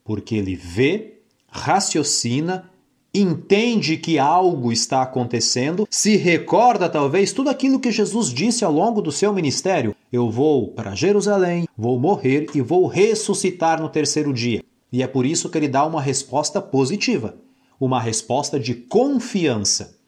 porque 0.02 0.36
ele 0.36 0.56
vê, 0.56 1.20
raciocina, 1.48 2.70
entende 3.14 3.96
que 3.96 4.18
algo 4.18 4.72
está 4.72 5.02
acontecendo, 5.02 5.86
se 5.90 6.16
recorda 6.16 6.88
talvez 6.88 7.32
tudo 7.32 7.50
aquilo 7.50 7.80
que 7.80 7.90
Jesus 7.90 8.28
disse 8.28 8.64
ao 8.64 8.72
longo 8.72 9.00
do 9.00 9.12
seu 9.12 9.32
ministério: 9.32 9.94
Eu 10.12 10.30
vou 10.30 10.68
para 10.68 10.94
Jerusalém, 10.94 11.66
vou 11.76 11.98
morrer 11.98 12.46
e 12.54 12.60
vou 12.60 12.86
ressuscitar 12.86 13.80
no 13.80 13.88
terceiro 13.88 14.32
dia. 14.32 14.62
E 14.92 15.02
é 15.02 15.06
por 15.06 15.26
isso 15.26 15.48
que 15.48 15.58
ele 15.58 15.68
dá 15.68 15.84
uma 15.84 16.00
resposta 16.00 16.60
positiva, 16.60 17.36
uma 17.78 18.00
resposta 18.00 18.58
de 18.58 18.74
confiança. 18.74 19.98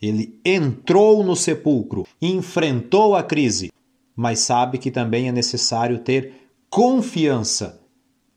Ele 0.00 0.38
entrou 0.44 1.24
no 1.24 1.34
sepulcro, 1.34 2.06
enfrentou 2.22 3.16
a 3.16 3.22
crise, 3.22 3.72
mas 4.14 4.40
sabe 4.40 4.78
que 4.78 4.90
também 4.90 5.28
é 5.28 5.32
necessário 5.32 5.98
ter 5.98 6.32
confiança 6.70 7.80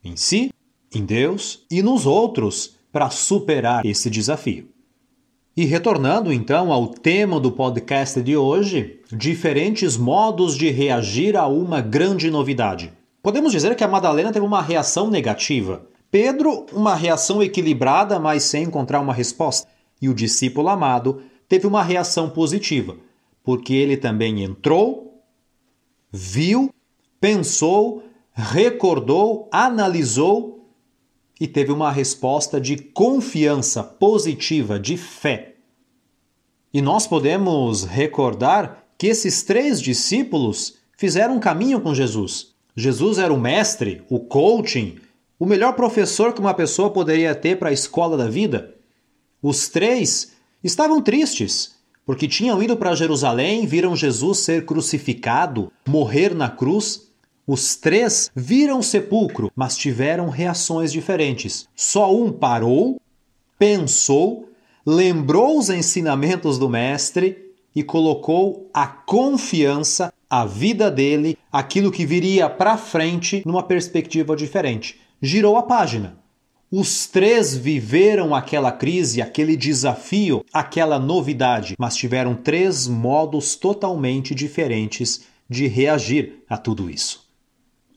em 0.04 0.16
si, 0.16 0.52
em 0.94 1.06
Deus 1.06 1.66
e 1.70 1.82
nos 1.82 2.06
outros 2.06 2.76
para 2.92 3.10
superar 3.10 3.86
esse 3.86 4.10
desafio. 4.10 4.70
E 5.56 5.66
retornando 5.66 6.32
então 6.32 6.72
ao 6.72 6.88
tema 6.88 7.40
do 7.40 7.52
podcast 7.52 8.22
de 8.22 8.36
hoje, 8.36 9.00
diferentes 9.12 9.98
modos 9.98 10.58
de 10.58 10.70
reagir 10.70 11.36
a 11.36 11.46
uma 11.48 11.82
grande 11.82 12.32
novidade. 12.32 12.92
Podemos 13.22 13.52
dizer 13.52 13.76
que 13.76 13.84
a 13.84 13.88
Madalena 13.88 14.32
teve 14.32 14.46
uma 14.46 14.62
reação 14.62 15.10
negativa. 15.10 15.86
Pedro, 16.10 16.66
uma 16.74 16.96
reação 16.96 17.44
equilibrada, 17.44 18.20
mas 18.20 18.44
sem 18.44 18.64
encontrar 18.64 19.00
uma 19.00 19.14
resposta. 19.14 19.68
E 20.02 20.10
o 20.10 20.14
discípulo 20.14 20.70
amado 20.70 21.22
teve 21.52 21.68
uma 21.68 21.84
reação 21.84 22.30
positiva, 22.30 22.96
porque 23.44 23.74
ele 23.74 23.98
também 23.98 24.42
entrou, 24.42 25.22
viu, 26.10 26.74
pensou, 27.20 28.04
recordou, 28.32 29.50
analisou 29.52 30.70
e 31.38 31.46
teve 31.46 31.74
uma 31.74 31.92
resposta 31.92 32.62
de 32.62 32.78
confiança 32.78 33.84
positiva, 33.84 34.80
de 34.80 34.96
fé. 34.96 35.56
E 36.74 36.82
nós 36.82 37.06
podemos 37.06 37.84
recordar 37.84 38.86
que 38.98 39.08
esses 39.08 39.44
três 39.44 39.82
discípulos 39.82 40.78
fizeram 40.98 41.36
um 41.36 41.40
caminho 41.42 41.82
com 41.82 41.94
Jesus. 41.94 42.54
Jesus 42.78 43.18
era 43.18 43.34
o 43.34 43.38
mestre, 43.38 44.02
o 44.10 44.22
coaching, 44.22 45.00
o 45.38 45.46
melhor 45.46 45.74
professor 45.74 46.32
que 46.32 46.40
uma 46.40 46.54
pessoa 46.54 46.92
poderia 46.92 47.36
ter 47.36 47.60
para 47.60 47.72
a 47.72 47.74
escola 47.74 48.16
da 48.16 48.30
vida. 48.30 48.74
Os 49.44 49.68
três 49.68 50.40
Estavam 50.64 51.02
tristes, 51.02 51.76
porque 52.06 52.28
tinham 52.28 52.62
ido 52.62 52.78
para 52.78 52.94
Jerusalém, 52.94 53.66
viram 53.66 53.96
Jesus 53.96 54.40
ser 54.40 54.64
crucificado, 54.64 55.72
morrer 55.88 56.36
na 56.36 56.50
cruz. 56.50 57.10
Os 57.48 57.76
três 57.76 58.30
viram 58.36 58.78
o 58.80 58.84
sepulcro, 58.84 59.52
mas 59.56 59.76
tiveram 59.76 60.30
reações 60.30 60.92
diferentes. 60.92 61.68
Só 61.76 62.16
um 62.16 62.32
parou, 62.32 63.02
pensou, 63.58 64.50
lembrou 64.86 65.58
os 65.58 65.72
ensinamentos 65.72 66.60
do 66.60 66.70
Mestre 66.70 67.52
e 67.76 67.82
colocou 67.82 68.70
a 68.72 68.86
confiança, 68.86 70.14
a 70.30 70.46
vida 70.46 70.92
dele, 70.92 71.38
aquilo 71.52 71.92
que 71.92 72.06
viria 72.06 72.48
para 72.48 72.78
frente, 72.78 73.42
numa 73.46 73.64
perspectiva 73.64 74.36
diferente. 74.36 75.02
Girou 75.20 75.58
a 75.58 75.64
página. 75.64 76.21
Os 76.74 77.06
três 77.06 77.54
viveram 77.54 78.34
aquela 78.34 78.72
crise, 78.72 79.22
aquele 79.22 79.58
desafio, 79.58 80.46
aquela 80.54 80.98
novidade, 80.98 81.76
mas 81.78 81.98
tiveram 81.98 82.34
três 82.34 82.88
modos 82.88 83.56
totalmente 83.58 84.34
diferentes 84.34 85.24
de 85.50 85.68
reagir 85.68 86.46
a 86.50 86.58
tudo 86.58 86.90
isso. 86.90 87.28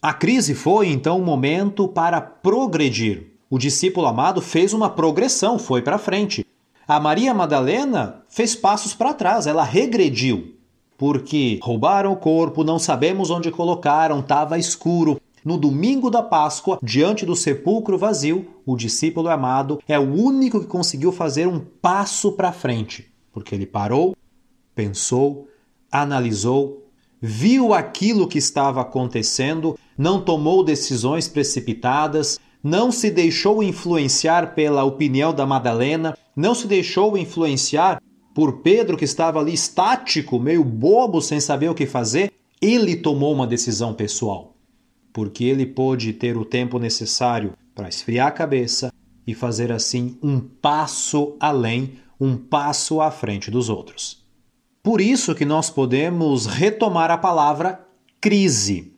A 0.02 0.12
crise 0.12 0.56
foi 0.56 0.88
então 0.88 1.20
um 1.20 1.24
momento 1.24 1.86
para 1.86 2.20
progredir. 2.20 3.28
O 3.48 3.60
discípulo 3.60 4.08
amado 4.08 4.42
fez 4.42 4.72
uma 4.72 4.90
progressão, 4.90 5.56
foi 5.56 5.80
para 5.80 5.96
frente. 5.96 6.44
A 6.86 6.98
Maria 6.98 7.32
Madalena 7.32 8.24
fez 8.28 8.56
passos 8.56 8.92
para 8.92 9.14
trás, 9.14 9.46
ela 9.46 9.62
regrediu. 9.62 10.52
Porque 10.98 11.60
roubaram 11.62 12.12
o 12.12 12.16
corpo, 12.16 12.64
não 12.64 12.80
sabemos 12.80 13.30
onde 13.30 13.52
colocaram, 13.52 14.18
estava 14.18 14.58
escuro, 14.58 15.20
no 15.44 15.58
domingo 15.58 16.08
da 16.08 16.22
Páscoa, 16.22 16.78
diante 16.82 17.26
do 17.26 17.36
sepulcro 17.36 17.98
vazio, 17.98 18.46
o 18.64 18.76
discípulo 18.76 19.28
amado 19.28 19.78
é 19.86 19.98
o 19.98 20.14
único 20.14 20.58
que 20.58 20.66
conseguiu 20.66 21.12
fazer 21.12 21.46
um 21.46 21.60
passo 21.60 22.32
para 22.32 22.50
frente, 22.50 23.12
porque 23.30 23.54
ele 23.54 23.66
parou, 23.66 24.16
pensou, 24.74 25.46
analisou, 25.92 26.88
viu 27.20 27.74
aquilo 27.74 28.26
que 28.26 28.38
estava 28.38 28.80
acontecendo, 28.80 29.78
não 29.98 30.18
tomou 30.18 30.64
decisões 30.64 31.28
precipitadas, 31.28 32.40
não 32.62 32.90
se 32.90 33.10
deixou 33.10 33.62
influenciar 33.62 34.54
pela 34.54 34.82
opinião 34.84 35.34
da 35.34 35.44
Madalena, 35.44 36.16
não 36.34 36.54
se 36.54 36.66
deixou 36.66 37.18
influenciar 37.18 38.00
por 38.34 38.60
Pedro, 38.60 38.96
que 38.96 39.04
estava 39.04 39.40
ali 39.40 39.52
estático, 39.52 40.40
meio 40.40 40.64
bobo, 40.64 41.20
sem 41.20 41.38
saber 41.38 41.68
o 41.68 41.74
que 41.74 41.86
fazer. 41.86 42.32
Ele 42.60 42.96
tomou 42.96 43.32
uma 43.32 43.46
decisão 43.46 43.92
pessoal 43.92 44.53
porque 45.14 45.44
ele 45.44 45.64
pôde 45.64 46.12
ter 46.12 46.36
o 46.36 46.44
tempo 46.44 46.76
necessário 46.76 47.52
para 47.72 47.88
esfriar 47.88 48.26
a 48.26 48.32
cabeça 48.32 48.92
e 49.24 49.32
fazer 49.32 49.70
assim 49.70 50.18
um 50.20 50.40
passo 50.40 51.36
além, 51.38 52.00
um 52.20 52.36
passo 52.36 53.00
à 53.00 53.12
frente 53.12 53.48
dos 53.48 53.68
outros. 53.68 54.26
Por 54.82 55.00
isso 55.00 55.34
que 55.34 55.44
nós 55.44 55.70
podemos 55.70 56.46
retomar 56.46 57.12
a 57.12 57.16
palavra 57.16 57.86
crise, 58.20 58.92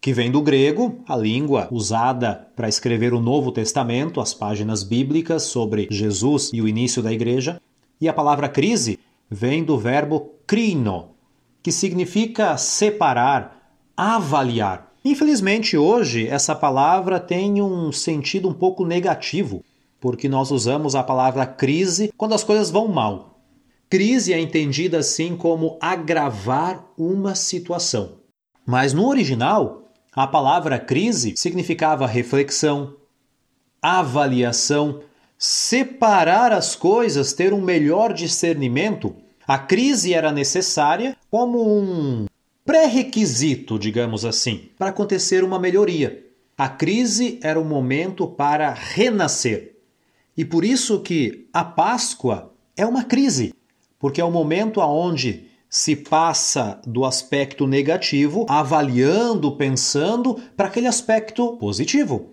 que 0.00 0.12
vem 0.12 0.30
do 0.30 0.40
grego, 0.40 1.00
a 1.06 1.16
língua 1.16 1.66
usada 1.72 2.48
para 2.54 2.68
escrever 2.68 3.12
o 3.12 3.20
Novo 3.20 3.50
Testamento, 3.50 4.20
as 4.20 4.32
páginas 4.32 4.84
bíblicas 4.84 5.42
sobre 5.42 5.88
Jesus 5.90 6.52
e 6.54 6.62
o 6.62 6.68
início 6.68 7.02
da 7.02 7.12
igreja, 7.12 7.60
e 8.00 8.08
a 8.08 8.14
palavra 8.14 8.48
crise 8.48 9.00
vem 9.28 9.64
do 9.64 9.76
verbo 9.76 10.30
crino, 10.46 11.16
que 11.60 11.72
significa 11.72 12.56
separar, 12.56 13.74
avaliar. 13.96 14.92
Infelizmente, 15.08 15.76
hoje, 15.76 16.26
essa 16.26 16.52
palavra 16.52 17.20
tem 17.20 17.62
um 17.62 17.92
sentido 17.92 18.48
um 18.48 18.52
pouco 18.52 18.84
negativo, 18.84 19.64
porque 20.00 20.28
nós 20.28 20.50
usamos 20.50 20.96
a 20.96 21.02
palavra 21.04 21.46
crise 21.46 22.12
quando 22.16 22.34
as 22.34 22.42
coisas 22.42 22.72
vão 22.72 22.88
mal. 22.88 23.38
Crise 23.88 24.32
é 24.32 24.40
entendida 24.40 24.98
assim 24.98 25.36
como 25.36 25.78
agravar 25.80 26.84
uma 26.98 27.36
situação. 27.36 28.14
Mas 28.66 28.92
no 28.92 29.06
original, 29.06 29.84
a 30.12 30.26
palavra 30.26 30.76
crise 30.76 31.34
significava 31.36 32.04
reflexão, 32.04 32.96
avaliação, 33.80 35.02
separar 35.38 36.50
as 36.50 36.74
coisas, 36.74 37.32
ter 37.32 37.52
um 37.52 37.60
melhor 37.60 38.12
discernimento. 38.12 39.14
A 39.46 39.56
crise 39.56 40.12
era 40.12 40.32
necessária 40.32 41.16
como 41.30 41.64
um 41.64 42.26
pré-requisito, 42.66 43.78
digamos 43.78 44.24
assim, 44.24 44.68
para 44.76 44.90
acontecer 44.90 45.44
uma 45.44 45.58
melhoria. 45.58 46.26
A 46.58 46.68
crise 46.68 47.38
era 47.40 47.60
o 47.60 47.64
momento 47.64 48.26
para 48.26 48.72
renascer. 48.72 49.76
E 50.36 50.44
por 50.44 50.64
isso 50.64 51.00
que 51.00 51.46
a 51.52 51.64
Páscoa 51.64 52.52
é 52.76 52.84
uma 52.84 53.04
crise, 53.04 53.54
porque 53.98 54.20
é 54.20 54.24
o 54.24 54.30
momento 54.30 54.80
aonde 54.80 55.46
se 55.70 55.94
passa 55.94 56.80
do 56.86 57.04
aspecto 57.04 57.66
negativo, 57.66 58.46
avaliando, 58.48 59.56
pensando 59.56 60.34
para 60.56 60.66
aquele 60.66 60.86
aspecto 60.86 61.56
positivo. 61.58 62.30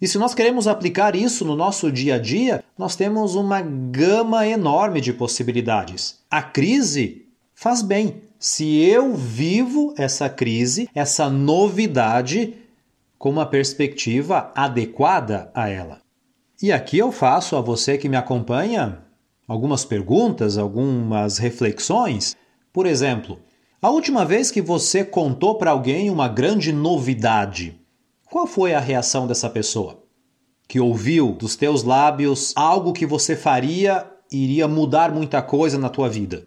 E 0.00 0.06
se 0.06 0.16
nós 0.16 0.34
queremos 0.34 0.66
aplicar 0.68 1.16
isso 1.16 1.44
no 1.44 1.56
nosso 1.56 1.90
dia 1.90 2.14
a 2.14 2.18
dia, 2.18 2.64
nós 2.76 2.94
temos 2.94 3.34
uma 3.34 3.60
gama 3.60 4.46
enorme 4.46 5.00
de 5.00 5.12
possibilidades. 5.12 6.20
A 6.30 6.40
crise 6.40 7.26
faz 7.52 7.82
bem, 7.82 8.22
se 8.38 8.78
eu 8.80 9.14
vivo 9.14 9.92
essa 9.96 10.28
crise, 10.28 10.88
essa 10.94 11.28
novidade, 11.28 12.54
com 13.18 13.30
uma 13.30 13.44
perspectiva 13.46 14.52
adequada 14.54 15.50
a 15.52 15.68
ela. 15.68 16.00
E 16.62 16.70
aqui 16.70 16.98
eu 16.98 17.10
faço 17.10 17.56
a 17.56 17.60
você 17.60 17.98
que 17.98 18.08
me 18.08 18.16
acompanha 18.16 19.02
algumas 19.46 19.84
perguntas, 19.84 20.56
algumas 20.56 21.38
reflexões. 21.38 22.36
Por 22.72 22.86
exemplo, 22.86 23.40
a 23.82 23.90
última 23.90 24.24
vez 24.24 24.50
que 24.50 24.62
você 24.62 25.04
contou 25.04 25.56
para 25.56 25.72
alguém 25.72 26.10
uma 26.10 26.28
grande 26.28 26.72
novidade, 26.72 27.80
qual 28.26 28.46
foi 28.46 28.74
a 28.74 28.80
reação 28.80 29.26
dessa 29.26 29.50
pessoa? 29.50 30.02
Que 30.68 30.78
ouviu 30.78 31.32
dos 31.32 31.56
teus 31.56 31.82
lábios 31.82 32.52
algo 32.54 32.92
que 32.92 33.06
você 33.06 33.34
faria 33.34 34.06
iria 34.30 34.68
mudar 34.68 35.10
muita 35.10 35.40
coisa 35.40 35.78
na 35.78 35.88
tua 35.88 36.08
vida. 36.08 36.46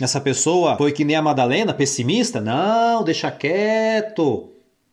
Essa 0.00 0.20
pessoa 0.20 0.76
foi 0.76 0.92
que 0.92 1.04
nem 1.04 1.16
a 1.16 1.22
Madalena, 1.22 1.74
pessimista? 1.74 2.40
Não, 2.40 3.02
deixa 3.02 3.32
quieto. 3.32 4.50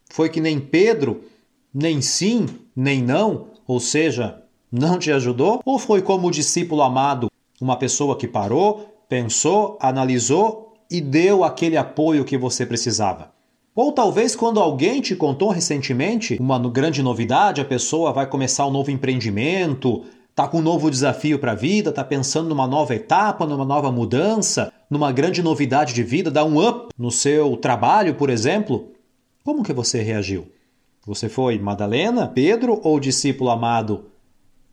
Foi 0.09 0.29
que 0.29 0.41
nem 0.41 0.59
Pedro, 0.59 1.23
nem 1.71 2.01
sim, 2.01 2.47
nem 2.75 3.03
não, 3.03 3.47
ou 3.67 3.79
seja, 3.79 4.41
não 4.71 4.97
te 4.97 5.11
ajudou? 5.11 5.61
Ou 5.63 5.77
foi 5.77 6.01
como 6.01 6.27
o 6.27 6.31
discípulo 6.31 6.81
amado, 6.81 7.29
uma 7.61 7.77
pessoa 7.77 8.17
que 8.17 8.27
parou, 8.27 8.95
pensou, 9.07 9.77
analisou 9.79 10.73
e 10.89 10.99
deu 10.99 11.43
aquele 11.43 11.77
apoio 11.77 12.25
que 12.25 12.37
você 12.37 12.65
precisava. 12.65 13.31
Ou 13.75 13.91
talvez 13.91 14.35
quando 14.35 14.59
alguém 14.59 15.01
te 15.01 15.15
contou 15.15 15.49
recentemente 15.49 16.37
uma 16.39 16.57
grande 16.57 17.03
novidade, 17.03 17.61
a 17.61 17.65
pessoa 17.65 18.11
vai 18.11 18.25
começar 18.25 18.65
um 18.65 18.71
novo 18.71 18.89
empreendimento, 18.89 20.03
tá 20.35 20.47
com 20.49 20.59
um 20.59 20.61
novo 20.61 20.91
desafio 20.91 21.39
para 21.39 21.53
a 21.53 21.55
vida, 21.55 21.93
tá 21.93 22.03
pensando 22.03 22.49
numa 22.49 22.67
nova 22.67 22.93
etapa, 22.93 23.47
numa 23.47 23.63
nova 23.63 23.89
mudança, 23.89 24.71
numa 24.89 25.11
grande 25.11 25.41
novidade 25.41 25.93
de 25.93 26.03
vida, 26.03 26.29
dá 26.29 26.43
um 26.43 26.61
up 26.61 26.89
no 26.97 27.09
seu 27.09 27.55
trabalho, 27.55 28.15
por 28.15 28.29
exemplo. 28.29 28.91
Como 29.45 29.63
que 29.63 29.71
você 29.71 30.01
reagiu? 30.01 30.51
Você 31.07 31.29
foi 31.29 31.57
Madalena, 31.57 32.27
Pedro 32.27 32.81
ou 32.83 32.99
discípulo 32.99 33.49
amado? 33.49 34.07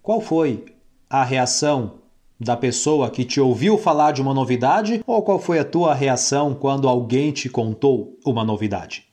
Qual 0.03 0.21
foi 0.21 0.65
a 1.09 1.23
reação 1.23 2.01
da 2.41 2.57
pessoa 2.57 3.09
que 3.09 3.25
te 3.25 3.41
ouviu 3.41 3.79
falar 3.79 4.11
de 4.11 4.21
uma 4.21 4.35
novidade 4.35 5.05
ou 5.07 5.23
qual 5.23 5.39
foi 5.39 5.61
a 5.61 5.65
tua 5.65 5.95
reação 5.95 6.55
quando 6.55 6.89
alguém 6.89 7.31
te 7.31 7.49
contou 7.49 8.19
uma 8.27 8.43
novidade? 8.43 9.12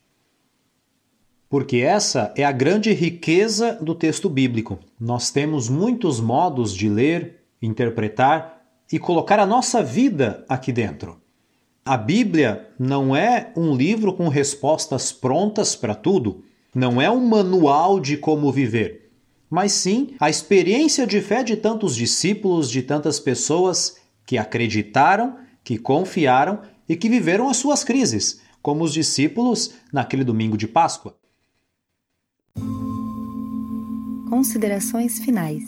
Porque 1.50 1.78
essa 1.78 2.32
é 2.38 2.44
a 2.44 2.52
grande 2.52 2.94
riqueza 2.94 3.74
do 3.82 3.96
texto 3.96 4.30
bíblico. 4.30 4.80
Nós 5.00 5.32
temos 5.32 5.68
muitos 5.68 6.20
modos 6.20 6.74
de 6.74 6.88
ler, 6.88 7.44
interpretar 7.62 8.62
e 8.92 9.00
colocar 9.00 9.40
a 9.40 9.46
nossa 9.46 9.82
vida 9.82 10.46
aqui 10.48 10.72
dentro. 10.72 11.20
A 11.84 11.98
Bíblia 11.98 12.70
não 12.78 13.16
é 13.16 13.52
um 13.56 13.76
livro 13.76 14.14
com 14.14 14.28
respostas 14.28 15.12
prontas 15.12 15.76
para 15.76 15.96
tudo, 15.96 16.44
não 16.74 17.02
é 17.02 17.10
um 17.10 17.26
manual 17.26 18.00
de 18.00 18.16
como 18.16 18.52
viver 18.52 19.10
mas 19.50 19.72
sim 19.72 20.16
a 20.20 20.30
experiência 20.30 21.08
de 21.08 21.20
fé 21.22 21.44
de 21.44 21.58
tantos 21.58 21.96
discípulos, 21.96 22.70
de 22.70 22.84
tantas 22.84 23.20
pessoas 23.20 23.98
que 24.26 24.38
acreditaram, 24.38 25.38
que 25.64 25.78
confiaram 25.78 26.62
e 26.88 26.96
que 26.96 27.10
viveram 27.10 27.50
as 27.50 27.58
suas 27.58 27.84
crises, 27.84 28.42
como 28.62 28.84
os 28.84 28.94
discípulos 28.94 29.74
naquele 29.92 30.24
domingo 30.24 30.56
de 30.56 30.68
Páscoa. 30.68 31.19
Considerações 34.30 35.20
finais. 35.20 35.64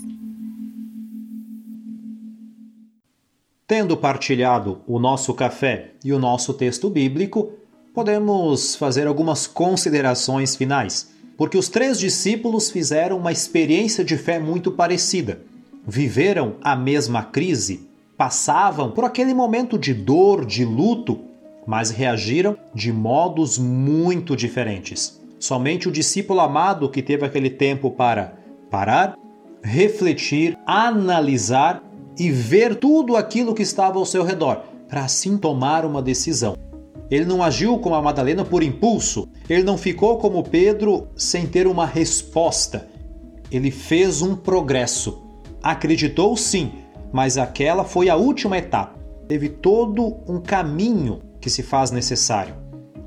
Tendo 3.67 3.97
partilhado 3.97 4.81
o 4.85 4.99
nosso 4.99 5.33
café 5.33 5.93
e 6.05 6.13
o 6.13 6.19
nosso 6.19 6.53
texto 6.53 6.89
bíblico, 6.89 7.53
podemos 7.93 8.75
fazer 8.75 9.07
algumas 9.07 9.47
considerações 9.47 10.55
finais 10.55 11.11
porque 11.41 11.57
os 11.57 11.69
três 11.69 11.97
discípulos 11.97 12.69
fizeram 12.69 13.17
uma 13.17 13.31
experiência 13.31 14.03
de 14.03 14.15
fé 14.15 14.37
muito 14.37 14.71
parecida. 14.71 15.41
Viveram 15.87 16.57
a 16.61 16.75
mesma 16.75 17.23
crise, 17.23 17.89
passavam 18.15 18.91
por 18.91 19.05
aquele 19.05 19.33
momento 19.33 19.75
de 19.75 19.91
dor, 19.91 20.45
de 20.45 20.63
luto, 20.63 21.19
mas 21.65 21.89
reagiram 21.89 22.55
de 22.75 22.93
modos 22.93 23.57
muito 23.57 24.35
diferentes. 24.35 25.19
Somente 25.39 25.89
o 25.89 25.91
discípulo 25.91 26.41
amado 26.41 26.87
que 26.87 27.01
teve 27.01 27.25
aquele 27.25 27.49
tempo 27.49 27.89
para 27.89 28.35
parar, 28.71 29.17
refletir, 29.61 30.57
analisar 30.65 31.83
e 32.17 32.31
ver 32.31 32.75
tudo 32.75 33.17
aquilo 33.17 33.53
que 33.53 33.61
estava 33.61 33.99
ao 33.99 34.05
seu 34.05 34.23
redor, 34.23 34.63
para 34.87 35.03
assim 35.03 35.37
tomar 35.37 35.85
uma 35.85 36.01
decisão. 36.01 36.55
Ele 37.11 37.25
não 37.25 37.43
agiu 37.43 37.77
como 37.77 37.93
a 37.93 38.01
Madalena 38.01 38.45
por 38.45 38.63
impulso. 38.63 39.27
Ele 39.49 39.63
não 39.63 39.77
ficou 39.77 40.17
como 40.17 40.43
Pedro 40.43 41.09
sem 41.13 41.45
ter 41.45 41.67
uma 41.67 41.85
resposta. 41.85 42.87
Ele 43.51 43.69
fez 43.69 44.21
um 44.21 44.33
progresso. 44.33 45.21
Acreditou 45.61 46.37
sim, 46.37 46.71
mas 47.11 47.37
aquela 47.37 47.83
foi 47.83 48.09
a 48.09 48.15
última 48.15 48.57
etapa. 48.57 48.97
Teve 49.27 49.49
todo 49.49 50.19
um 50.25 50.39
caminho 50.39 51.19
que 51.41 51.49
se 51.49 51.61
faz 51.61 51.91
necessário. 51.91 52.55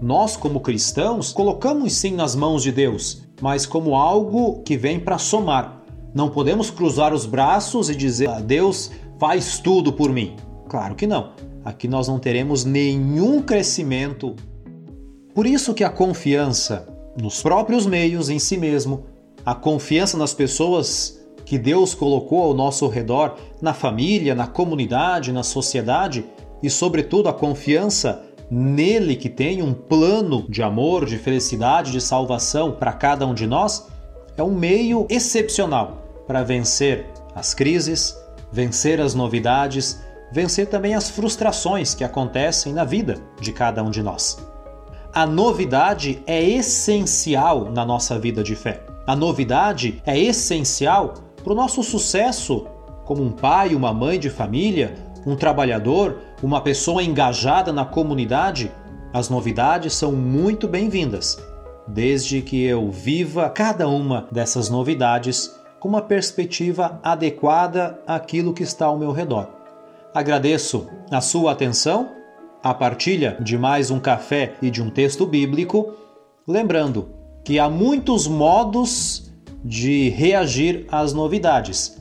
Nós, 0.02 0.36
como 0.36 0.60
cristãos, 0.60 1.32
colocamos 1.32 1.94
sim 1.94 2.12
nas 2.14 2.36
mãos 2.36 2.62
de 2.62 2.70
Deus, 2.70 3.23
mas 3.40 3.66
como 3.66 3.94
algo 3.94 4.62
que 4.62 4.76
vem 4.76 4.98
para 4.98 5.18
somar. 5.18 5.82
Não 6.14 6.28
podemos 6.28 6.70
cruzar 6.70 7.12
os 7.12 7.26
braços 7.26 7.90
e 7.90 7.94
dizer: 7.94 8.28
a 8.28 8.40
Deus 8.40 8.90
faz 9.18 9.58
tudo 9.58 9.92
por 9.92 10.10
mim. 10.10 10.36
Claro 10.68 10.94
que 10.94 11.06
não 11.06 11.32
aqui 11.64 11.88
nós 11.88 12.06
não 12.06 12.18
teremos 12.18 12.64
nenhum 12.64 13.40
crescimento. 13.40 14.36
Por 15.34 15.46
isso 15.46 15.72
que 15.72 15.82
a 15.82 15.88
confiança 15.88 16.86
nos 17.20 17.42
próprios 17.42 17.86
meios 17.86 18.28
em 18.28 18.38
si 18.38 18.58
mesmo, 18.58 19.06
a 19.46 19.54
confiança 19.54 20.18
nas 20.18 20.34
pessoas 20.34 21.20
que 21.44 21.58
Deus 21.58 21.94
colocou 21.94 22.42
ao 22.42 22.54
nosso 22.54 22.86
redor, 22.88 23.36
na 23.60 23.72
família, 23.72 24.34
na 24.34 24.46
comunidade, 24.46 25.32
na 25.32 25.42
sociedade 25.42 26.24
e, 26.62 26.68
sobretudo, 26.68 27.28
a 27.28 27.32
confiança 27.32 28.22
nele 28.50 29.16
que 29.16 29.28
tem 29.28 29.62
um 29.62 29.72
plano 29.72 30.44
de 30.48 30.62
amor, 30.62 31.06
de 31.06 31.18
felicidade, 31.18 31.92
de 31.92 32.00
salvação 32.00 32.72
para 32.72 32.92
cada 32.92 33.26
um 33.26 33.34
de 33.34 33.46
nós, 33.46 33.88
é 34.36 34.42
um 34.42 34.54
meio 34.54 35.06
excepcional 35.08 36.02
para 36.26 36.42
vencer 36.42 37.06
as 37.34 37.54
crises, 37.54 38.16
vencer 38.52 39.00
as 39.00 39.14
novidades, 39.14 40.00
vencer 40.32 40.66
também 40.66 40.94
as 40.94 41.08
frustrações 41.10 41.94
que 41.94 42.04
acontecem 42.04 42.72
na 42.72 42.84
vida 42.84 43.16
de 43.40 43.52
cada 43.52 43.82
um 43.82 43.90
de 43.90 44.02
nós. 44.02 44.38
A 45.12 45.26
novidade 45.26 46.22
é 46.26 46.42
essencial 46.42 47.70
na 47.70 47.84
nossa 47.84 48.18
vida 48.18 48.42
de 48.42 48.56
fé. 48.56 48.82
A 49.06 49.14
novidade 49.14 50.02
é 50.04 50.18
essencial 50.18 51.14
para 51.42 51.52
o 51.52 51.56
nosso 51.56 51.82
sucesso 51.82 52.66
como 53.04 53.22
um 53.22 53.30
pai, 53.30 53.74
uma 53.74 53.92
mãe 53.92 54.18
de 54.18 54.30
família, 54.30 54.94
um 55.26 55.36
trabalhador, 55.36 56.18
uma 56.44 56.60
pessoa 56.60 57.02
engajada 57.02 57.72
na 57.72 57.86
comunidade. 57.86 58.70
As 59.14 59.30
novidades 59.30 59.94
são 59.94 60.12
muito 60.12 60.68
bem-vindas, 60.68 61.42
desde 61.88 62.42
que 62.42 62.62
eu 62.62 62.90
viva 62.90 63.48
cada 63.48 63.88
uma 63.88 64.28
dessas 64.30 64.68
novidades 64.68 65.58
com 65.80 65.88
uma 65.88 66.02
perspectiva 66.02 67.00
adequada 67.02 67.98
àquilo 68.06 68.52
que 68.52 68.62
está 68.62 68.84
ao 68.84 68.98
meu 68.98 69.10
redor. 69.10 69.48
Agradeço 70.12 70.86
a 71.10 71.22
sua 71.22 71.52
atenção, 71.52 72.10
a 72.62 72.74
partilha 72.74 73.38
de 73.40 73.56
mais 73.56 73.90
um 73.90 73.98
café 73.98 74.54
e 74.60 74.70
de 74.70 74.82
um 74.82 74.90
texto 74.90 75.24
bíblico, 75.24 75.94
lembrando 76.46 77.08
que 77.42 77.58
há 77.58 77.70
muitos 77.70 78.26
modos 78.26 79.32
de 79.64 80.10
reagir 80.10 80.84
às 80.92 81.14
novidades. 81.14 81.98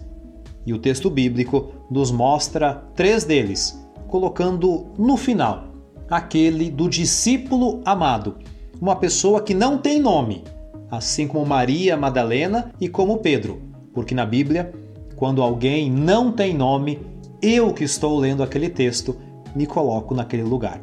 E 0.65 0.73
o 0.73 0.79
texto 0.79 1.09
bíblico 1.09 1.71
nos 1.89 2.11
mostra 2.11 2.83
três 2.93 3.23
deles, 3.23 3.81
colocando 4.07 4.87
no 4.97 5.17
final 5.17 5.73
aquele 6.09 6.69
do 6.69 6.89
discípulo 6.89 7.81
amado, 7.85 8.37
uma 8.79 8.95
pessoa 8.95 9.41
que 9.41 9.53
não 9.53 9.77
tem 9.77 9.99
nome, 9.99 10.43
assim 10.91 11.27
como 11.27 11.45
Maria 11.45 11.97
Madalena 11.97 12.71
e 12.79 12.87
como 12.87 13.17
Pedro, 13.17 13.61
porque 13.93 14.13
na 14.13 14.25
Bíblia, 14.25 14.73
quando 15.15 15.41
alguém 15.41 15.91
não 15.91 16.31
tem 16.31 16.53
nome, 16.53 16.99
eu 17.41 17.73
que 17.73 17.83
estou 17.83 18.17
lendo 18.19 18.43
aquele 18.43 18.69
texto 18.69 19.15
me 19.55 19.65
coloco 19.65 20.13
naquele 20.13 20.43
lugar. 20.43 20.81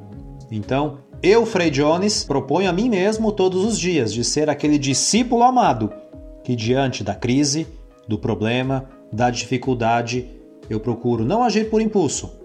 Então, 0.50 0.98
eu, 1.22 1.44
Frei 1.44 1.70
Jones, 1.70 2.24
proponho 2.24 2.70
a 2.70 2.72
mim 2.72 2.88
mesmo 2.88 3.30
todos 3.30 3.64
os 3.64 3.78
dias 3.78 4.12
de 4.12 4.24
ser 4.24 4.48
aquele 4.48 4.78
discípulo 4.78 5.42
amado 5.42 5.92
que, 6.42 6.56
diante 6.56 7.04
da 7.04 7.14
crise, 7.14 7.66
do 8.08 8.18
problema, 8.18 8.88
da 9.12 9.30
dificuldade, 9.30 10.26
eu 10.68 10.80
procuro 10.80 11.24
não 11.24 11.42
agir 11.42 11.68
por 11.68 11.80
impulso, 11.80 12.39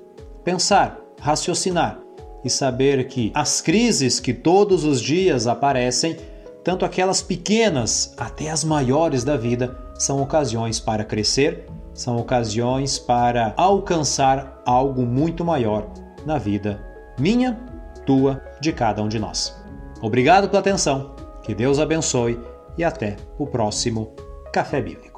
pensar, 0.45 1.01
raciocinar 1.19 1.99
e 2.43 2.49
saber 2.49 3.07
que 3.07 3.31
as 3.33 3.59
crises 3.59 4.21
que 4.21 4.33
todos 4.33 4.85
os 4.85 5.01
dias 5.01 5.47
aparecem, 5.47 6.15
tanto 6.63 6.85
aquelas 6.85 7.21
pequenas 7.21 8.13
até 8.15 8.49
as 8.49 8.63
maiores 8.63 9.25
da 9.25 9.35
vida, 9.35 9.77
são 9.97 10.21
ocasiões 10.21 10.79
para 10.79 11.03
crescer 11.03 11.65
são 11.95 12.17
ocasiões 12.17 12.99
para 12.99 13.53
alcançar 13.55 14.61
algo 14.65 15.03
muito 15.03 15.43
maior 15.43 15.87
na 16.25 16.37
vida 16.37 16.83
minha, 17.17 17.57
tua, 18.05 18.43
de 18.59 18.73
cada 18.73 19.01
um 19.01 19.07
de 19.07 19.17
nós. 19.17 19.55
Obrigado 20.01 20.49
pela 20.49 20.59
atenção, 20.59 21.15
que 21.41 21.55
Deus 21.55 21.79
abençoe 21.79 22.37
e 22.77 22.83
até 22.83 23.15
o 23.39 23.47
próximo 23.47 24.13
Café 24.51 24.81
Bíblico. 24.81 25.14